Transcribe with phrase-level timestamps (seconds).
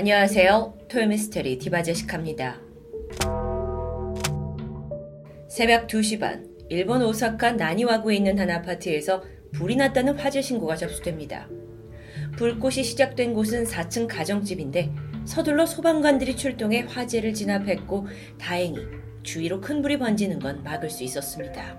[0.00, 0.78] 안녕하세요.
[0.88, 2.58] 토요미스테리 디바제시카입니다.
[5.46, 11.50] 새벽 2시 반, 일본 오사카 나니와구에 있는 한 아파트에서 불이 났다는 화재 신고가 접수됩니다.
[12.38, 14.90] 불꽃이 시작된 곳은 4층 가정집인데
[15.26, 18.06] 서둘러 소방관들이 출동해 화재를 진압했고
[18.38, 18.78] 다행히
[19.22, 21.78] 주위로 큰 불이 번지는 건 막을 수 있었습니다.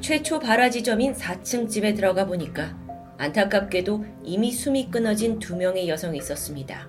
[0.00, 2.87] 최초 발화 지점인 4층 집에 들어가 보니까
[3.18, 6.88] 안타깝게도 이미 숨이 끊어진 두 명의 여성이 있었습니다.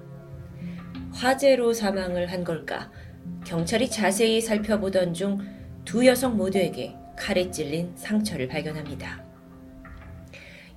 [1.12, 2.92] 화재로 사망을 한 걸까?
[3.46, 9.24] 경찰이 자세히 살펴보던 중 두 여성 모두에게 칼에 찔린 상처를 발견합니다.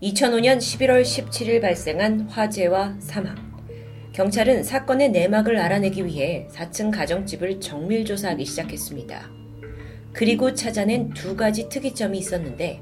[0.03, 3.37] 2005년 11월 17일 발생한 화재와 사망.
[4.15, 9.31] 경찰은 사건의 내막을 알아내기 위해 4층 가정집을 정밀 조사하기 시작했습니다.
[10.15, 12.81] 그리고 찾아낸 두 가지 특이점이 있었는데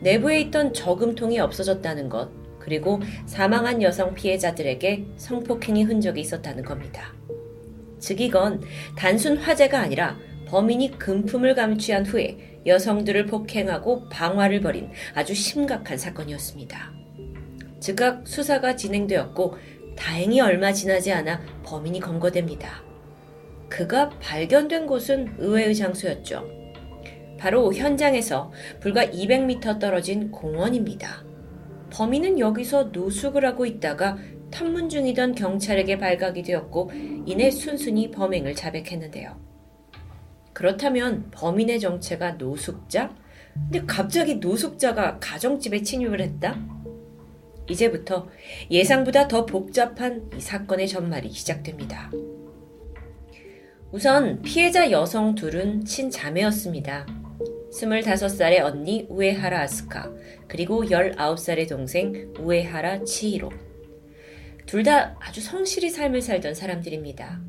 [0.00, 7.14] 내부에 있던 저금통이 없어졌다는 것, 그리고 사망한 여성 피해자들에게 성폭행의 흔적이 있었다는 겁니다.
[7.98, 8.62] 즉 이건
[8.96, 16.92] 단순 화재가 아니라 범인이 금품을 감취한 후에 여성들을 폭행하고 방화를 벌인 아주 심각한 사건이었습니다.
[17.80, 19.56] 즉각 수사가 진행되었고
[19.96, 22.82] 다행히 얼마 지나지 않아 범인이 검거됩니다.
[23.68, 26.57] 그가 발견된 곳은 의외의 장소였죠.
[27.38, 31.24] 바로 현장에서 불과 200m 떨어진 공원입니다.
[31.90, 34.18] 범인은 여기서 노숙을 하고 있다가
[34.50, 36.90] 탐문 중이던 경찰에게 발각이 되었고
[37.26, 39.36] 이내 순순히 범행을 자백했는데요.
[40.52, 43.14] 그렇다면 범인의 정체가 노숙자?
[43.54, 46.58] 근데 갑자기 노숙자가 가정집에 침입을 했다?
[47.68, 48.28] 이제부터
[48.70, 52.10] 예상보다 더 복잡한 이 사건의 전말이 시작됩니다.
[53.90, 57.06] 우선 피해자 여성 둘은 친자매였습니다.
[57.86, 60.10] 25살의 언니 우에하라 아스카,
[60.48, 63.50] 그리고 19살의 동생 우에하라 치히로.
[64.66, 67.40] 둘 다 아주 성실히 삶을 살던 사람들입니다.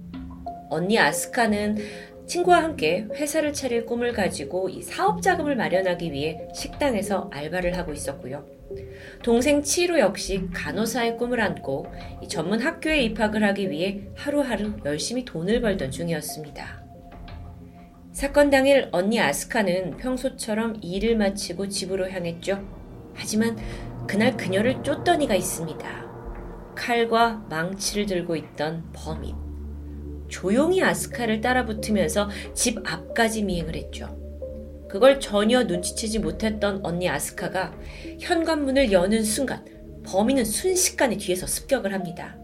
[0.70, 1.78] 언니 아스카는
[2.28, 8.46] 친구와 함께 회사를 차릴 꿈을 가지고 이 사업 자금을 마련하기 위해 식당에서 알바를 하고 있었고요.
[9.24, 11.88] 동생 치로 역시 간호사의 꿈을 안고
[12.28, 16.79] 전문 학교에 입학을 하기 위해 하루하루 열심히 돈을 벌던 중이었습니다.
[18.20, 22.62] 사건 당일 언니 아스카는 평소처럼 일을 마치고 집으로 향했죠.
[23.14, 23.58] 하지만
[24.08, 26.76] 그날 그녀를 쫓던 이가 있습니다.
[26.76, 29.38] 칼과 망치를 들고 있던 범인.
[30.28, 34.20] 조용히 아스카를 따라붙으면서 집 앞까지 미행을 했죠.
[34.90, 37.74] 그걸 전혀 눈치채지 못했던 언니 아스카가
[38.20, 39.64] 현관문을 여는 순간
[40.04, 42.39] 범인은 순식간에 뒤에서 습격을 합니다.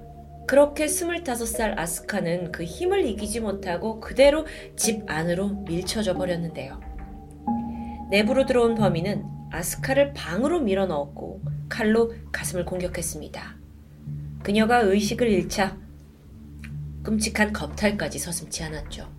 [0.47, 4.45] 그렇게 25살 아스카는 그 힘을 이기지 못하고 그대로
[4.75, 6.79] 집 안으로 밀쳐져 버렸는데요.
[8.11, 13.57] 내부로 들어온 범인은 아스카를 방으로 밀어 넣었고 칼로 가슴을 공격했습니다.
[14.43, 15.77] 그녀가 의식을 잃자
[17.03, 19.11] 끔찍한 겁탈까지 서슴지 않았죠.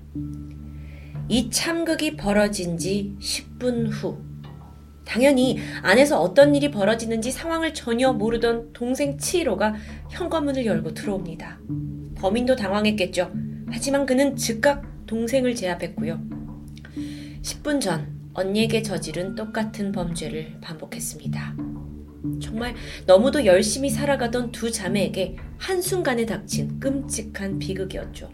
[1.28, 4.25] 이 참극이 벌어진 지 10분 후
[5.06, 9.74] 당연히 안에서 어떤 일이 벌어지는지 상황을 전혀 모르던 동생 치히로가
[10.10, 11.58] 현관문을 열고 들어옵니다.
[12.16, 13.32] 범인도 당황했겠죠.
[13.70, 16.20] 하지만 그는 즉각 동생을 제압했고요.
[17.42, 21.56] 10분 전 언니에게 저지른 똑같은 범죄를 반복했습니다.
[22.42, 22.74] 정말
[23.06, 28.30] 너무도 열심히 살아가던 두 자매에게 한순간에 닥친 끔찍한 비극이었죠.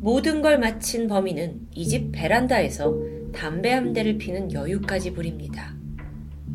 [0.00, 2.94] 모든 걸 마친 범인은 이 집 베란다에서
[3.32, 5.74] 담배 한 대를 피는 여유까지 부립니다.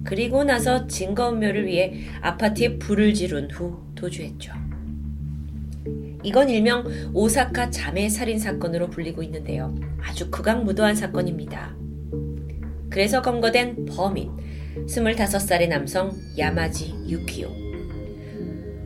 [0.04, 4.54] 그리고 나서 증거음료를 위해 아파트에 불을 지른 후 도주했죠.
[6.24, 9.76] 이건 일명 오사카 자매 살인 사건으로 불리고 있는데요.
[10.02, 11.76] 아주 극악무도한 사건입니다.
[12.90, 14.32] 그래서 검거된 범인,
[14.88, 17.50] 25살의 남성 야마지 유키오.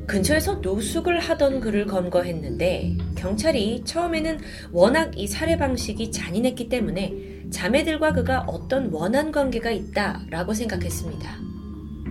[0.08, 4.40] 근처에서 노숙을 하던 그를 검거했는데 경찰이 처음에는
[4.72, 11.30] 워낙 이 살해 방식이 잔인했기 때문에 자매들과 그가 어떤 원한 관계가 있다라고 생각했습니다.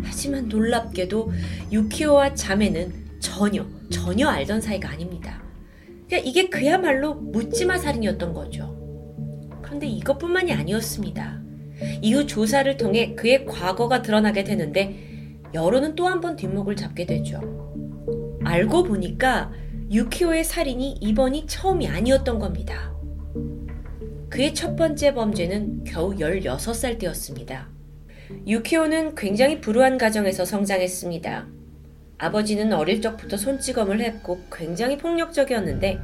[0.04, 1.32] 하지만 놀랍게도
[1.72, 5.42] 유키오와 자매는 전혀, 전혀 알던 사이가 아닙니다.
[6.06, 8.76] 그러니까 이게 그야말로 묻지마 살인이었던 거죠.
[9.62, 11.40] 그런데 이것뿐만이 아니었습니다.
[12.02, 17.40] 이후 조사를 통해 그의 과거가 드러나게 되는데 여론은 또 한 번 뒷목을 잡게 되죠.
[18.44, 19.52] 알고 보니까
[19.90, 22.94] 유키오의 살인이 이번이 처음이 아니었던 겁니다.
[24.28, 27.68] 그의 첫 번째 범죄는 겨우 16살 때였습니다.
[28.46, 31.48] 유키오는 굉장히 불우한 가정에서 성장했습니다.
[32.18, 35.98] 아버지는 어릴 적부터 손찌검을 했고 굉장히 폭력적이었는데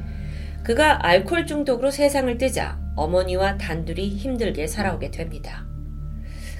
[0.65, 5.65] 그가 알코올 중독으로 세상을 뜨자 어머니와 단둘이 힘들게 살아오게 됩니다.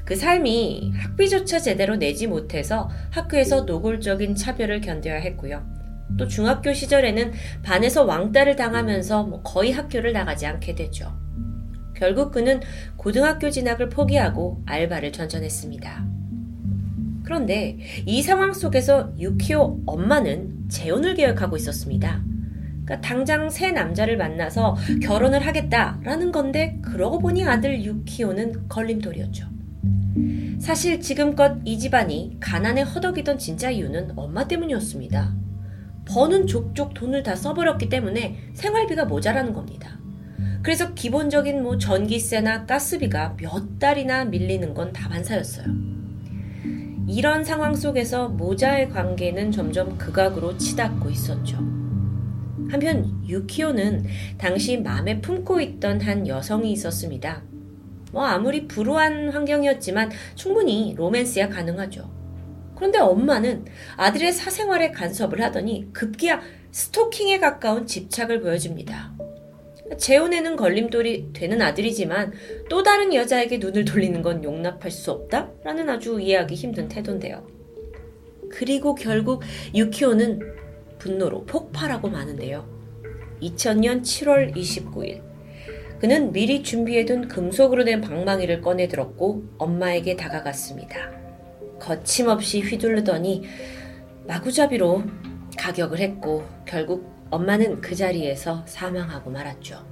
[0.05, 5.76] 그 삶이 학비조차 제대로 내지 못해서 학교에서 노골적인 차별을 견뎌야 했고요.
[6.19, 7.33] 또 중학교 시절에는
[7.63, 11.13] 반에서 왕따를 당하면서 뭐 거의 학교를 나가지 않게 되죠.
[11.95, 12.61] 결국 그는
[12.97, 16.07] 고등학교 진학을 포기하고 알바를 전전했습니다.
[17.25, 22.23] 그런데 이 상황 속에서 유키오 엄마는 재혼을 계획하고 있었습니다.
[22.85, 29.49] 그러니까 당장 새 남자를 만나서 결혼을 하겠다라는 건데 그러고 보니 아들 유키오는 걸림돌이었죠.
[30.61, 35.46] 사실 지금껏 이 집안이 가난에 허덕이던 진짜 이유는 엄마 때문이었습니다.
[36.07, 39.99] 버는 족족 돈을 다 써버렸기 때문에 생활비가 모자라는 겁니다.
[40.63, 45.67] 그래서 기본적인 뭐 전기세나 가스비가 몇 달이나 밀리는 건 다반사였어요.
[47.09, 51.59] 이런 상황 속에서 모자의 관계는 점점 극악으로 치닫고 있었죠.
[52.69, 54.07] 한편 유키오는
[54.39, 57.43] 당시 마음에 품고 있던 한 여성이 있었습니다.
[58.11, 62.16] 뭐 아무리 불우한 환경이었지만 충분히 로맨스야 가능하죠.
[62.77, 63.65] 그런데 엄마는
[63.97, 66.41] 아들의 사생활에 간섭을 하더니 급기야
[66.71, 69.15] 스토킹에 가까운 집착을 보여줍니다.
[69.99, 72.33] 재혼에는 걸림돌이 되는 아들이지만
[72.69, 77.47] 또 다른 여자에게 눈을 돌리는 건 용납할 수 없다라는 아주 이해하기 힘든 태도인데요.
[78.51, 79.43] 그리고 결국
[79.75, 80.41] 유키오는
[80.99, 82.69] 분노로 폭발하고 마는데요.
[83.41, 85.23] 2000년 7월 29일
[86.01, 91.26] 그는 미리 준비해둔 금속으로 된 방망이를 꺼내 들었고 엄마에게 다가갔습니다.
[91.79, 93.45] 거침없이 휘둘르더니
[94.27, 95.05] 마구잡이로
[95.57, 99.85] 가격을 했고 결국 엄마는 그 자리에서 사망하고 말았죠.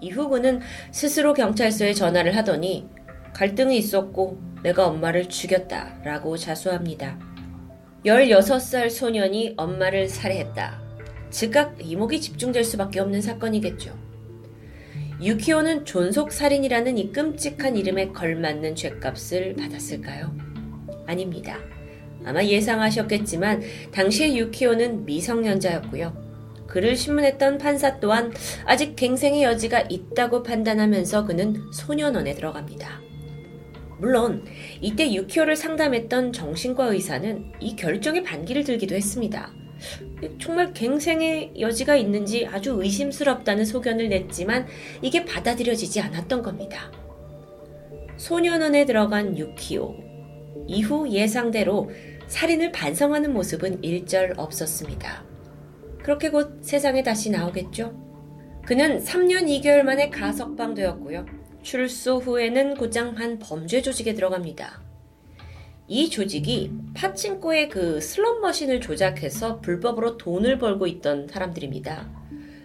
[0.00, 0.60] 이후 그는
[0.92, 2.88] 스스로 경찰서에 전화를 하더니
[3.34, 7.18] 갈등이 있었고 내가 엄마를 죽였다 라고 자수합니다.
[8.04, 10.80] 16살 소년이 엄마를 살해했다.
[11.30, 13.96] 즉각 이목이 집중될 수밖에 없는 사건이겠죠.
[15.22, 20.49] 유키오는 존속살인이라는 이 끔찍한 이름에 걸맞는 죄값을 받았을까요?
[21.10, 21.58] 아닙니다.
[22.24, 23.62] 아마 예상하셨겠지만
[23.92, 26.30] 당시의 유키오는 미성년자였고요.
[26.66, 28.32] 그를 신문했던 판사 또한
[28.64, 33.00] 아직 갱생의 여지가 있다고 판단하면서 그는 소년원에 들어갑니다.
[33.98, 34.44] 물론
[34.80, 39.52] 이때 유키오를 상담했던 정신과 의사는 이 결정에 반기를 들기도 했습니다.
[40.40, 44.66] 정말 갱생의 여지가 있는지 아주 의심스럽다는 소견을 냈지만
[45.02, 46.92] 이게 받아들여지지 않았던 겁니다.
[48.16, 50.09] 소년원에 들어간 유키오.
[50.66, 51.90] 이후 예상대로
[52.26, 55.24] 살인을 반성하는 모습은 일절 없었습니다.
[56.02, 57.92] 그렇게 곧 세상에 다시 나오겠죠?
[58.64, 61.26] 그는 3년 2개월 만에 가석방되었고요.
[61.62, 64.82] 출소 후에는 곧장 한 범죄 조직에 들어갑니다.
[65.88, 72.19] 이 조직이 파친코의 그 슬롯 머신을 조작해서 불법으로 돈을 벌고 있던 사람들입니다.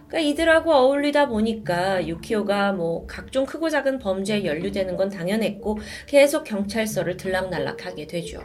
[0.07, 7.17] 그러니까 이들하고 어울리다 보니까 유키오가 뭐 각종 크고 작은 범죄에 연루되는 건 당연했고 계속 경찰서를
[7.17, 8.41] 들락날락하게 되죠.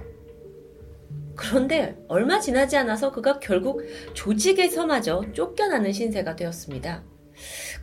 [1.36, 3.82] 그런데 얼마 지나지 않아서 그가 결국
[4.14, 7.02] 조직에서마저 쫓겨나는 신세가 되었습니다.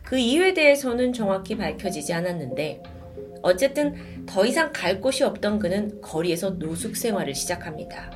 [0.04, 2.82] 그 이유에 대해서는 정확히 밝혀지지 않았는데
[3.42, 8.10] 어쨌든 더 이상 갈 곳이 없던 그는 거리에서 노숙 생활을 시작합니다.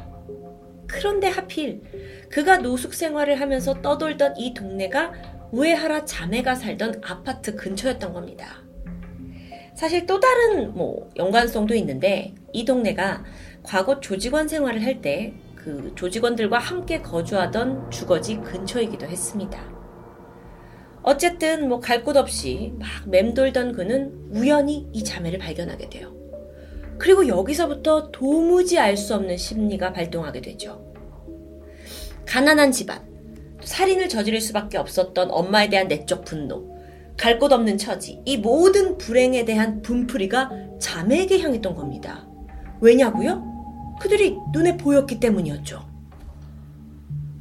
[0.86, 1.80] 그런데 하필
[2.28, 8.62] 그가 노숙 생활을 하면서 떠돌던 이 동네가 우에하라 자매가 살던 아파트 근처였던 겁니다.
[9.74, 13.24] 사실 또 다른 뭐 연관성도 있는데 이 동네가
[13.62, 19.62] 과거 조직원 생활을 할 때 그 조직원들과 함께 거주하던 주거지 근처이기도 했습니다.
[21.04, 26.12] 어쨌든 뭐 갈 곳 없이 막 맴돌던 그는 우연히 이 자매를 발견하게 돼요.
[26.98, 30.92] 그리고 여기서부터 도무지 알 수 없는 심리가 발동하게 되죠.
[32.26, 33.00] 가난한 집안,
[33.64, 36.72] 살인을 저지를 수밖에 없었던 엄마에 대한 내적 분노,
[37.16, 40.50] 갈 곳 없는 처지, 이 모든 불행에 대한 분풀이가
[40.80, 42.26] 자매에게 향했던 겁니다.
[42.80, 43.96] 왜냐고요?
[44.00, 45.86] 그들이 눈에 보였기 때문이었죠.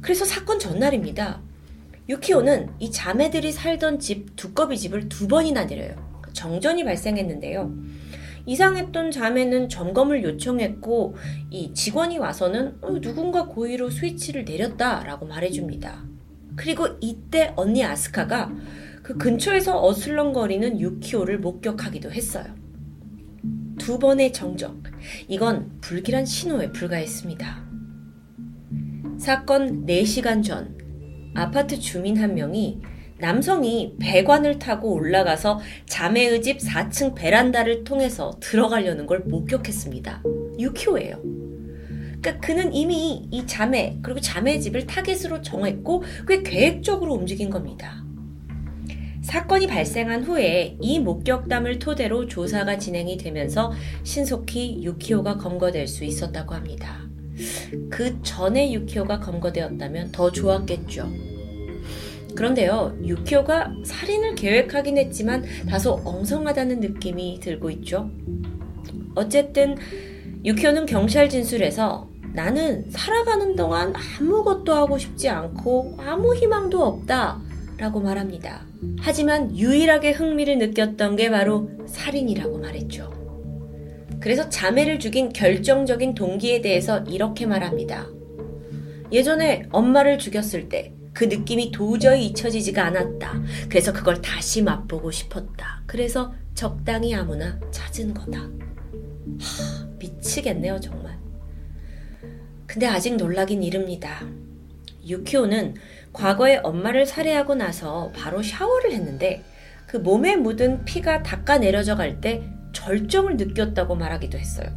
[0.00, 1.42] 그래서 사건 전날입니다.
[2.08, 5.94] 유키오는 이 자매들이 살던 집 두꺼비 집을 두 번이나 내려요.
[6.32, 7.72] 정전이 발생했는데요.
[8.46, 11.14] 이상했던 자매는 점검을 요청했고
[11.50, 16.04] 이 직원이 와서는 어, 누군가 고의로 스위치를 내렸다라고 말해줍니다.
[16.56, 18.50] 그리고 이때 언니 아스카가
[19.02, 22.54] 그 근처에서 어슬렁거리는 유키오를 목격하기도 했어요.
[23.78, 24.82] 두 번의 정적.
[25.28, 27.68] 이건 불길한 신호에 불과했습니다.
[29.18, 30.76] 사건 4시간 전
[31.34, 32.80] 아파트 주민 한 명이
[33.18, 40.22] 남성이 배관을 타고 올라가서 자매의 집 4층 베란다를 통해서 들어가려는 걸 목격했습니다.
[40.58, 41.41] 유키오예요.
[42.22, 48.02] 그러니까 그는 이미 이 자매 그리고 자매 집을 타겟으로 정했고 꽤 계획적으로 움직인 겁니다.
[49.22, 53.72] 사건이 발생한 후에 이 목격담을 토대로 조사가 진행이 되면서
[54.04, 57.00] 신속히 유키오가 검거될 수 있었다고 합니다.
[57.90, 61.08] 그 전에 유키오가 검거되었다면 더 좋았겠죠.
[62.34, 68.10] 그런데요, 유키오가 살인을 계획하긴 했지만 다소 엉성하다는 느낌이 들고 있죠.
[69.14, 69.76] 어쨌든
[70.44, 77.40] 유키오는 경찰 진술에서 나는 살아가는 동안 아무것도 하고 싶지 않고 아무 희망도 없다
[77.78, 78.64] 라고 말합니다.
[79.00, 83.12] 하지만 유일하게 흥미를 느꼈던 게 바로 살인이라고 말했죠.
[84.20, 88.06] 그래서 자매를 죽인 결정적인 동기에 대해서 이렇게 말합니다.
[89.10, 93.42] 예전에 엄마를 죽였을 때 그 느낌이 도저히 잊혀지지가 않았다.
[93.68, 95.82] 그래서 그걸 다시 맛보고 싶었다.
[95.86, 98.40] 그래서 적당히 아무나 찾은 거다.
[98.40, 101.11] 하, 미치겠네요, 정말.
[102.72, 104.26] 근데 아직 놀라긴 이릅니다.
[105.06, 105.74] 유키오는
[106.14, 109.44] 과거에 엄마를 살해하고 나서 바로 샤워를 했는데
[109.86, 114.70] 그 몸에 묻은 피가 닦아 내려져 갈 때 절정을 느꼈다고 말하기도 했어요.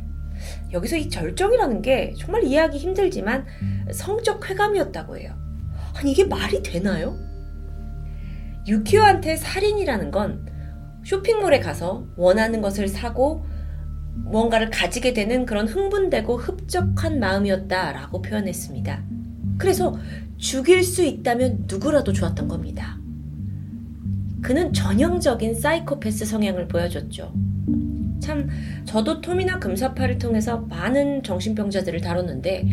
[0.74, 3.46] 여기서 이 절정이라는 게 정말 이해하기 힘들지만
[3.94, 5.34] 성적 쾌감이었다고 해요.
[5.94, 7.18] 아니 이게 말이 되나요?
[8.68, 10.46] 유키오한테 살인이라는 건
[11.06, 13.46] 쇼핑몰에 가서 원하는 것을 사고
[14.16, 19.04] 무언가를 가지게 되는 그런 흥분되고 흡족한 마음이었다라고 표현했습니다.
[19.58, 19.98] 그래서
[20.38, 22.98] 죽일 수 있다면 누구라도 좋았던 겁니다.
[24.42, 27.34] 그는 전형적인 사이코패스 성향을 보여줬죠.
[28.20, 28.48] 참,
[28.86, 32.68] 저도 톰이나 금사파를 통해서 많은 정신병자들을 다뤘는데,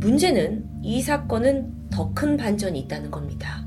[0.00, 3.66] 문제는 이 사건은 더 큰 반전이 있다는 겁니다.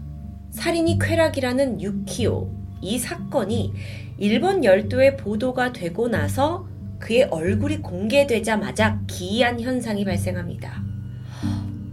[0.51, 2.49] 살인이 쾌락이라는 유키오,
[2.81, 3.73] 이 사건이
[4.17, 6.67] 일본 열도에 보도가 되고 나서
[7.03, 10.81] 그의 얼굴이 공개되자마자 기이한 현상이 발생합니다.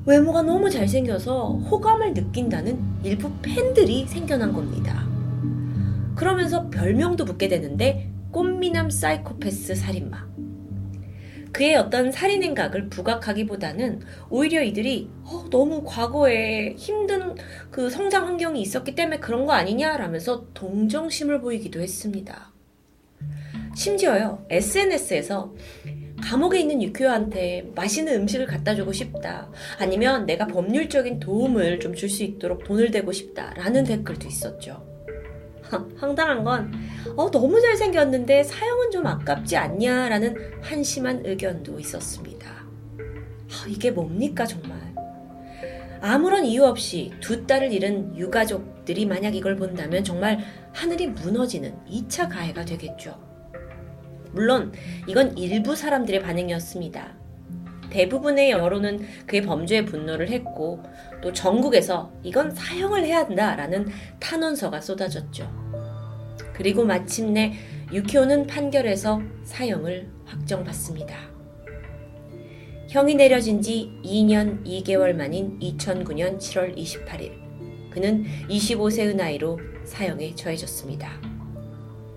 [0.06, 5.04] 외모가 너무 잘생겨서 호감을 느낀다는 일부 팬들이 생겨난 겁니다.
[6.14, 10.30] 그러면서 별명도 붙게 되는데 꽃미남 사이코패스 살인마.
[11.50, 17.34] 그의 어떤 살인 행각을 부각하기보다는 오히려 이들이 어, 너무 과거에 힘든
[17.72, 22.49] 그 성장 환경이 있었기 때문에 그런 거 아니냐라면서 동정심을 보이기도 했습니다.
[23.74, 25.54] 심지어요, SNS에서
[26.22, 29.50] 감옥에 있는 유키오한테 맛있는 음식을 갖다 주고 싶다.
[29.78, 33.54] 아니면 내가 법률적인 도움을 좀 줄 수 있도록 돈을 대고 싶다.
[33.54, 34.86] 라는 댓글도 있었죠.
[35.96, 36.72] 황당한 건,
[37.16, 40.08] 어, 너무 잘생겼는데 사용은 좀 아깝지 않냐?
[40.08, 42.48] 라는 한심한 의견도 있었습니다.
[42.50, 44.78] 아, 이게 뭡니까, 정말.
[46.02, 50.38] 아무런 이유 없이 두 딸을 잃은 유가족들이 만약 이걸 본다면 정말
[50.72, 53.29] 하늘이 무너지는 2차 가해가 되겠죠.
[54.32, 54.72] 물론
[55.06, 57.20] 이건 일부 사람들의 반응이었습니다.
[57.90, 60.82] 대부분의 여론은 그의 범죄에 분노를 했고
[61.22, 63.88] 또 전국에서 이건 사형을 해야 한다라는
[64.20, 65.50] 탄원서가 쏟아졌죠.
[66.54, 67.54] 그리고 마침내
[67.92, 71.16] 유키오는 판결에서 사형을 확정받습니다.
[72.88, 81.29] 형이 내려진 지 2년 2개월 만인 2009년 7월 28일 그는 25세의 나이로 사형에 처해졌습니다.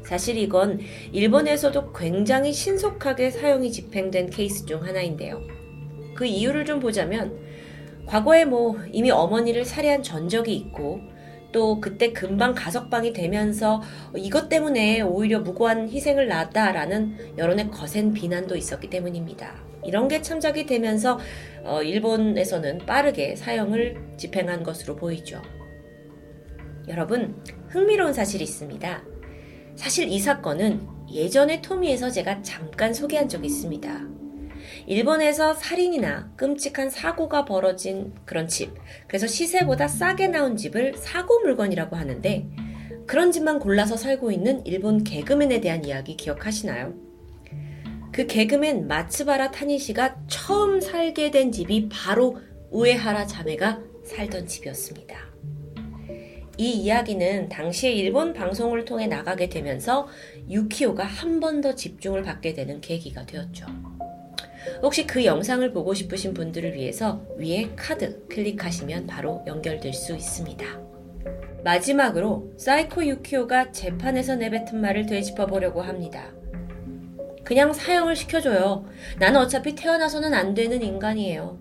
[0.05, 0.79] 사실 이건
[1.11, 5.41] 일본에서도 굉장히 신속하게 사형이 집행된 케이스 중 하나인데요.
[6.15, 7.39] 그 이유를 좀 보자면
[8.05, 10.99] 과거에 뭐 이미 어머니를 살해한 전적이 있고
[11.51, 13.81] 또 그때 금방 가석방이 되면서
[14.17, 19.63] 이것 때문에 오히려 무고한 희생을 낳았다라는 여론의 거센 비난도 있었기 때문입니다.
[19.85, 21.19] 이런 게 참작이 되면서
[21.63, 25.41] 어, 일본에서는 빠르게 사형을 집행한 것으로 보이죠.
[26.87, 29.12] 여러분, 흥미로운 사실이 있습니다.
[29.75, 34.07] 사실 이 사건은 예전에 토미에서 제가 잠깐 소개한 적이 있습니다.
[34.87, 38.73] 일본에서 살인이나 끔찍한 사고가 벌어진 그런 집,
[39.07, 42.47] 그래서 시세보다 싸게 나온 집을 사고 물건이라고 하는데
[43.05, 46.93] 그런 집만 골라서 살고 있는 일본 개그맨에 대한 이야기 기억하시나요?
[48.11, 52.39] 그 개그맨 마츠바라 타니시가 처음 살게 된 집이 바로
[52.71, 55.32] 우에하라 자매가 살던 집이었습니다.
[56.63, 60.07] 이 이야기는 당시에 일본 방송을 통해 나가게 되면서
[60.49, 63.65] 유키오가 한 번 더 집중을 받게 되는 계기가 되었죠.
[64.81, 70.65] 혹시 그 영상을 보고 싶으신 분들을 위해서 위에 카드 클릭하시면 바로 연결될 수 있습니다.
[71.65, 76.31] 마지막으로 사이코 유키오가 재판에서 내뱉은 말을 되짚어 보려고 합니다.
[77.43, 78.85] 그냥 사형을 시켜줘요.
[79.19, 81.59] 나는 어차피 태어나서는 안 되는 인간이에요.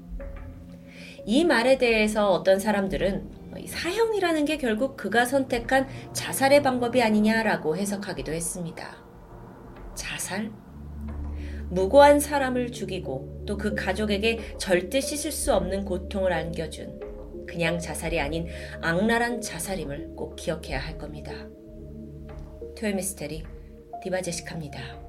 [1.26, 8.96] 이 말에 대해서 어떤 사람들은 사형이라는 게 결국 그가 선택한 자살의 방법이 아니냐라고 해석하기도 했습니다.
[9.94, 10.50] 자살?
[11.70, 18.46] 무고한 사람을 죽이고 또 그 가족에게 절대 씻을 수 없는 고통을 안겨준 그냥 자살이 아닌
[18.80, 21.32] 악랄한 자살임을 꼭 기억해야 할 겁니다.
[22.78, 23.44] 토요미스테리
[24.02, 25.01] 디바제식합니다.